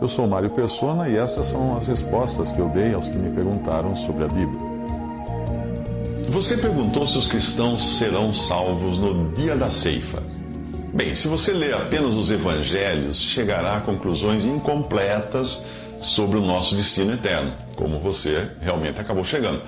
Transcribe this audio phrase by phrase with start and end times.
[0.00, 3.34] Eu sou Mário Persona e essas são as respostas que eu dei aos que me
[3.34, 4.60] perguntaram sobre a Bíblia.
[6.30, 10.22] Você perguntou se os cristãos serão salvos no dia da ceifa.
[10.94, 15.64] Bem, se você ler apenas os evangelhos, chegará a conclusões incompletas
[16.00, 19.62] sobre o nosso destino eterno, como você realmente acabou chegando.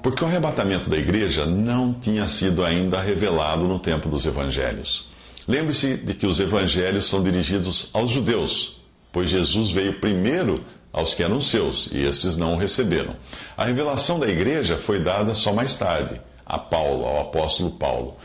[0.00, 5.08] Porque o arrebatamento da igreja não tinha sido ainda revelado no tempo dos evangelhos.
[5.48, 8.83] Lembre-se de que os evangelhos são dirigidos aos judeus,
[9.14, 13.14] pois Jesus veio primeiro aos que eram seus, e esses não o receberam.
[13.56, 18.16] A revelação da igreja foi dada só mais tarde, a Paulo, ao apóstolo Paulo.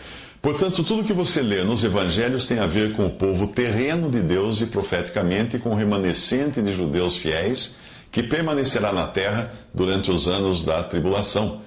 [0.41, 4.19] Portanto, tudo que você lê nos evangelhos tem a ver com o povo terreno de
[4.21, 7.77] Deus e profeticamente com o remanescente de judeus fiéis
[8.11, 11.61] que permanecerá na terra durante os anos da tribulação,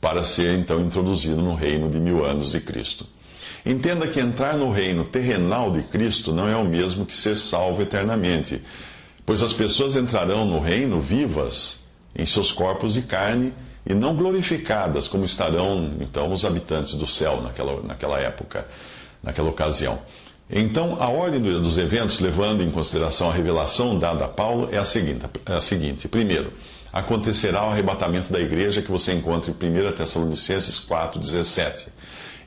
[0.00, 3.04] para ser então introduzido no reino de mil anos de Cristo.
[3.64, 7.82] Entenda que entrar no reino terrenal de Cristo não é o mesmo que ser salvo
[7.82, 8.62] eternamente,
[9.26, 11.84] pois as pessoas entrarão no reino vivas
[12.16, 13.52] em seus corpos de carne
[13.86, 18.66] e não glorificadas como estarão então os habitantes do céu naquela, naquela época,
[19.22, 20.00] naquela ocasião.
[20.50, 24.84] Então, a ordem dos eventos, levando em consideração a revelação dada a Paulo, é a
[24.84, 26.08] seguinte: é a seguinte.
[26.08, 26.52] Primeiro,
[26.92, 31.88] acontecerá o arrebatamento da igreja que você encontra em 1 Tessalonicenses 4,17.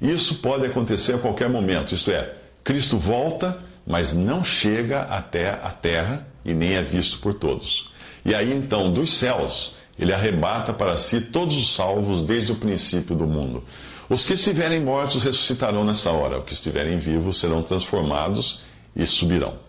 [0.01, 5.69] Isso pode acontecer a qualquer momento, isto é, Cristo volta, mas não chega até a
[5.69, 7.89] terra e nem é visto por todos.
[8.25, 13.15] E aí então, dos céus, ele arrebata para si todos os salvos desde o princípio
[13.15, 13.63] do mundo.
[14.09, 18.61] Os que estiverem mortos ressuscitarão nessa hora, os que estiverem vivos serão transformados
[18.95, 19.59] e subirão.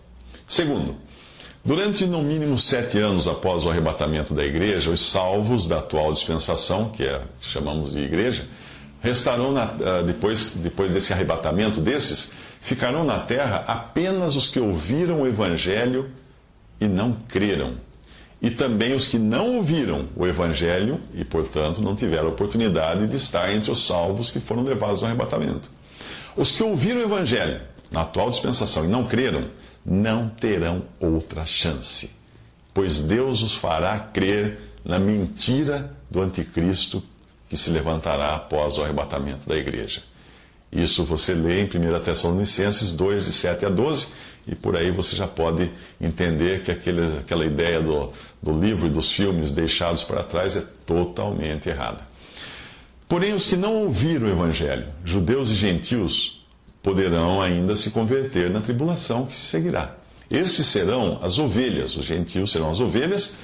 [0.47, 0.97] Segundo,
[1.63, 6.89] durante no mínimo sete anos após o arrebatamento da igreja, os salvos da atual dispensação,
[6.89, 8.47] que é, chamamos de igreja,
[9.01, 12.31] restarão na, ah, depois, depois desse arrebatamento desses,
[12.61, 16.09] ficarão na terra apenas os que ouviram o evangelho
[16.79, 17.77] e não creram.
[18.41, 23.49] E também os que não ouviram o Evangelho e, portanto, não tiveram oportunidade de estar
[23.53, 25.71] entre os salvos que foram levados ao arrebatamento.
[26.35, 27.61] Os que ouviram o Evangelho
[27.93, 29.51] na atual dispensação e não creram,
[29.85, 32.09] não terão outra chance,
[32.73, 37.03] pois Deus os fará crer na mentira do anticristo
[37.47, 40.01] que se levantará após o arrebatamento da igreja.
[40.71, 44.07] Isso você lê em 1 Tessalonicenses 2, de 7 a 12,
[44.47, 45.71] e por aí você já pode
[46.01, 48.11] entender que aquele, aquela ideia do,
[48.41, 52.07] do livro e dos filmes deixados para trás é totalmente errada.
[53.07, 56.42] Porém, os que não ouviram o Evangelho, judeus e gentios,
[56.83, 59.95] poderão ainda se converter na tribulação que se seguirá.
[60.29, 63.35] Esses serão as ovelhas, os gentios serão as ovelhas,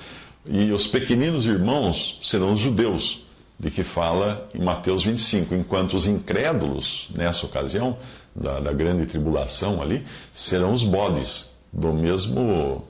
[0.46, 3.22] e os pequeninos irmãos serão os judeus
[3.60, 7.98] de que fala em Mateus 25, enquanto os incrédulos, nessa ocasião,
[8.34, 12.88] da, da, grande tribulação ali, serão os bodes, do mesmo,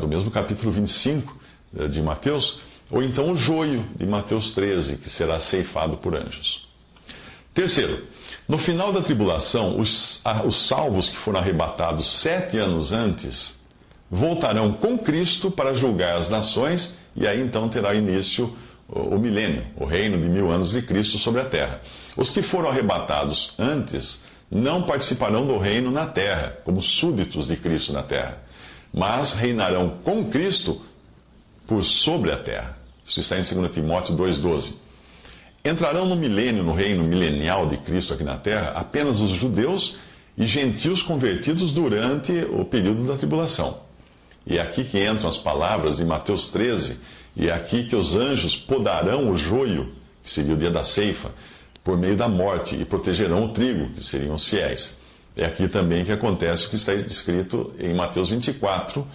[0.00, 1.36] do mesmo capítulo 25
[1.76, 2.60] eh, de Mateus,
[2.90, 6.63] ou então o joio de Mateus 13, que será ceifado por anjos.
[7.54, 8.04] Terceiro,
[8.48, 13.56] no final da tribulação, os, os salvos que foram arrebatados sete anos antes
[14.10, 18.54] voltarão com Cristo para julgar as nações, e aí então terá início
[18.88, 21.80] o milênio, o reino de mil anos de Cristo sobre a terra.
[22.16, 27.92] Os que foram arrebatados antes não participarão do reino na terra, como súditos de Cristo
[27.92, 28.42] na terra,
[28.92, 30.82] mas reinarão com Cristo
[31.66, 32.76] por sobre a terra.
[33.06, 34.83] Isso está em 2 Timóteo 2,12.
[35.64, 39.96] Entrarão no milênio, no reino milenial de Cristo aqui na terra, apenas os judeus
[40.36, 43.78] e gentios convertidos durante o período da tribulação.
[44.46, 47.00] E é aqui que entram as palavras de Mateus 13,
[47.34, 49.90] e é aqui que os anjos podarão o joio,
[50.22, 51.30] que seria o dia da ceifa,
[51.82, 54.98] por meio da morte, e protegerão o trigo, que seriam os fiéis.
[55.34, 59.06] É aqui também que acontece o que está descrito em Mateus 24,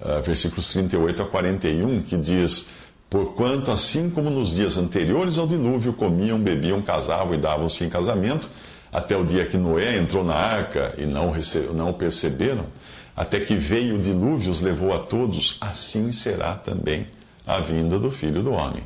[0.00, 2.66] ah, versículos 38 a 41, que diz:
[3.12, 8.48] Porquanto, assim como nos dias anteriores ao dilúvio, comiam, bebiam, casavam e davam-se em casamento,
[8.90, 11.34] até o dia que Noé entrou na arca e não,
[11.74, 12.68] não o perceberam,
[13.14, 17.06] até que veio o dilúvio os levou a todos, assim será também
[17.46, 18.82] a vinda do filho do homem.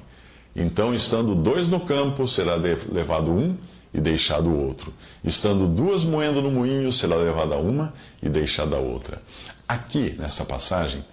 [0.57, 3.57] Então, estando dois no campo, será levado um,
[3.95, 4.93] e deixado o outro.
[5.23, 9.23] Estando duas moendo no moinho, será levada uma e deixada a outra.
[9.69, 11.05] Aqui, nessa passagem,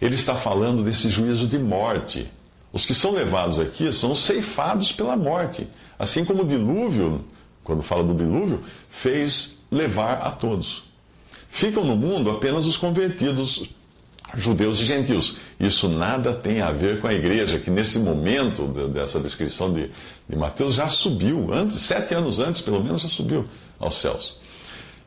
[0.00, 2.32] ele está falando desse juízo de morte.
[2.72, 5.68] Os que são levados aqui são ceifados pela morte.
[5.98, 7.24] Assim como o dilúvio,
[7.62, 10.84] quando fala do dilúvio, fez levar a todos.
[11.50, 13.70] Ficam no mundo apenas os convertidos,
[14.34, 15.36] judeus e gentios.
[15.60, 19.90] Isso nada tem a ver com a igreja, que nesse momento dessa descrição de,
[20.28, 23.44] de Mateus já subiu, antes, sete anos antes, pelo menos, já subiu
[23.78, 24.40] aos céus.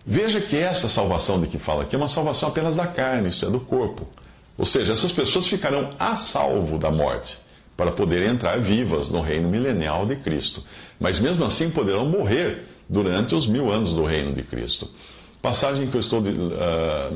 [0.05, 3.43] Veja que essa salvação de que fala aqui é uma salvação apenas da carne, isto
[3.43, 4.07] é, do corpo.
[4.55, 7.39] Ou seja, essas pessoas ficarão a salvo da morte,
[7.75, 10.63] para poderem entrar vivas no reino milenial de Cristo.
[10.99, 14.89] Mas mesmo assim poderão morrer durante os mil anos do reino de Cristo.
[15.41, 17.15] Passagem que eu estou uh,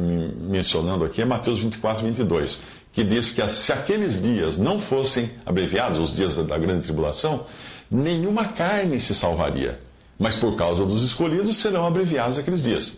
[0.50, 2.61] mencionando aqui é Mateus 24, 22,
[2.91, 7.45] que diz que se aqueles dias não fossem abreviados, os dias da, da grande tribulação,
[7.89, 9.79] nenhuma carne se salvaria.
[10.19, 12.97] Mas por causa dos escolhidos serão abreviados aqueles dias.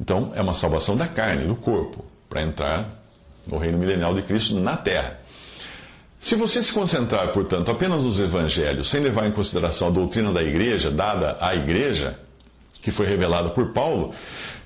[0.00, 3.02] Então, é uma salvação da carne, do corpo, para entrar
[3.46, 5.20] no reino milenial de Cristo na terra.
[6.26, 10.42] Se você se concentrar, portanto, apenas nos evangelhos, sem levar em consideração a doutrina da
[10.42, 12.18] igreja, dada à igreja,
[12.82, 14.12] que foi revelada por Paulo,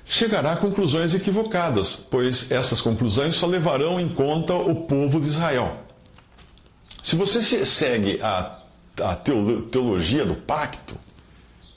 [0.03, 5.77] chegará a conclusões equivocadas, pois essas conclusões só levarão em conta o povo de Israel.
[7.03, 8.57] Se você segue a,
[8.99, 10.95] a teologia do pacto,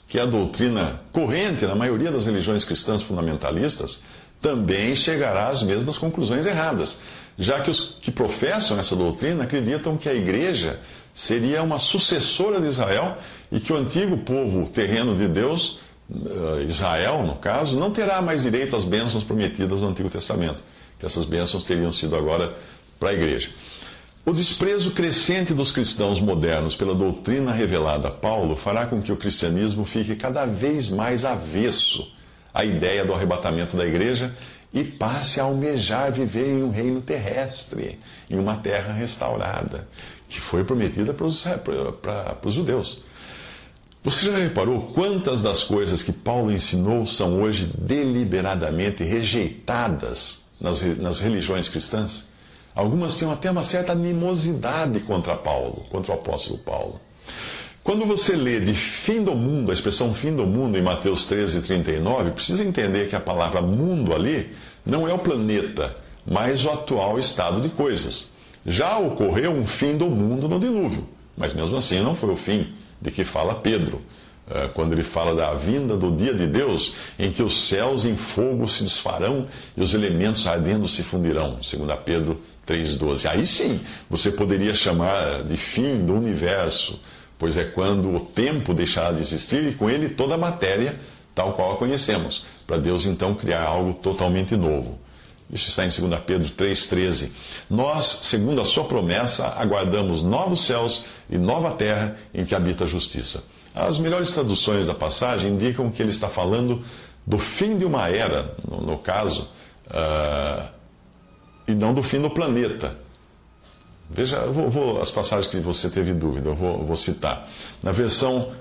[0.07, 4.03] que é a doutrina corrente na maioria das religiões cristãs fundamentalistas,
[4.45, 7.01] também chegará às mesmas conclusões erradas,
[7.35, 10.79] já que os que professam essa doutrina acreditam que a igreja
[11.11, 13.17] seria uma sucessora de Israel
[13.51, 15.79] e que o antigo povo terreno de Deus,
[16.11, 20.61] eh, Israel no caso, não terá mais direito às bênçãos prometidas no Antigo Testamento,
[20.99, 22.53] que essas bênçãos teriam sido agora
[22.99, 23.49] para a igreja.
[24.23, 29.17] O desprezo crescente dos cristãos modernos pela doutrina revelada a Paulo fará com que o
[29.17, 32.13] cristianismo fique cada vez mais avesso
[32.55, 34.33] à ideia do arrebatamento da igreja
[34.73, 37.99] e passe a almejar viver em um reino terrestre,
[38.29, 39.85] em uma terra restaurada,
[40.29, 41.91] que foi prometida para os, para,
[42.33, 43.03] para os judeus.
[44.05, 51.19] Você já reparou quantas das coisas que Paulo ensinou são hoje deliberadamente rejeitadas nas, nas
[51.19, 52.27] religiões cristãs?
[52.73, 57.01] Algumas tinham até uma certa animosidade contra Paulo, contra o apóstolo Paulo.
[57.85, 61.61] Quando você lê de fim do mundo, a expressão fim do mundo em Mateus 13,
[61.61, 64.49] 39, precisa entender que a palavra mundo ali
[64.83, 65.95] não é o planeta,
[66.25, 68.33] mas o atual estado de coisas.
[68.65, 72.73] Já ocorreu um fim do mundo no dilúvio, mas mesmo assim não foi o fim
[72.99, 74.01] de que fala Pedro,
[74.49, 78.15] eh, quando ele fala da vinda do dia de Deus, em que os céus em
[78.15, 79.45] fogo se desfarão
[79.77, 83.29] e os elementos ardendo se fundirão, segundo Pedro 3,12.
[83.29, 83.79] Aí sim,
[84.09, 86.99] você poderia chamar de fim do universo,
[87.45, 90.99] pois é quando o tempo deixará de existir e com ele toda a matéria,
[91.35, 94.97] tal qual a conhecemos, para Deus então criar algo totalmente novo.
[95.53, 97.29] Isso está em 2 Pedro 3,13.
[97.69, 102.87] Nós, segundo a sua promessa, aguardamos novos céus e nova terra em que habita a
[102.87, 103.43] justiça.
[103.75, 106.83] As melhores traduções da passagem indicam que ele está falando
[107.27, 109.47] do fim de uma era, no, no caso,
[109.85, 110.67] uh,
[111.67, 113.04] e não do fim do planeta.
[114.09, 117.49] Veja, eu vou, vou, as passagens que você teve dúvida, eu vou, vou citar.
[117.81, 118.51] Na versão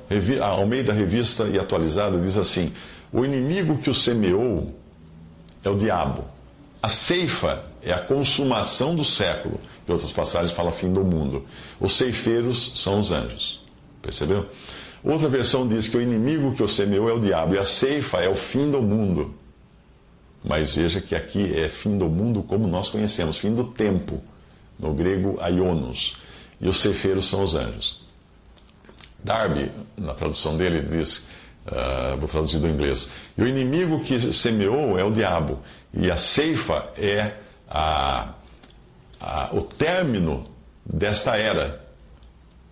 [0.43, 2.73] ao meio da revista e atualizada, diz assim:
[3.13, 4.75] O inimigo que o semeou
[5.63, 6.25] é o diabo.
[6.83, 9.61] A ceifa é a consumação do século.
[9.87, 11.45] Em outras passagens fala fim do mundo.
[11.79, 13.63] Os ceifeiros são os anjos.
[14.01, 14.47] Percebeu?
[15.03, 18.19] Outra versão diz que o inimigo que o semeou é o diabo e a ceifa
[18.19, 19.35] é o fim do mundo.
[20.43, 24.23] Mas veja que aqui é fim do mundo como nós conhecemos, fim do tempo
[24.79, 26.17] no grego aionos,
[26.61, 28.03] e os ceifeiros são os anjos.
[29.23, 31.27] Darby, na tradução dele, diz,
[31.67, 35.61] uh, vou traduzir do inglês, e o inimigo que semeou é o diabo,
[35.93, 37.35] e a ceifa é
[37.69, 38.35] a,
[39.21, 40.47] a, o término
[40.85, 41.85] desta era,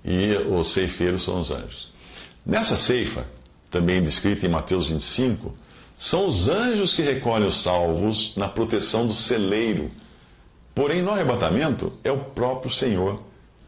[0.04, 1.92] e os ceifeiros são os anjos.
[2.44, 3.26] Nessa ceifa,
[3.71, 5.56] também descrita em Mateus 25,
[5.97, 9.90] são os anjos que recolhem os salvos na proteção do celeiro
[10.75, 13.23] Porém, no arrebatamento, é o próprio Senhor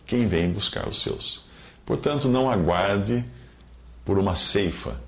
[0.06, 1.44] quem vem buscar os seus.
[1.84, 3.24] Portanto, não aguarde
[4.04, 5.00] por uma ceifa,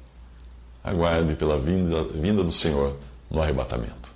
[0.84, 2.96] aguarde pela vinda, vinda do Senhor
[3.30, 4.15] no arrebatamento.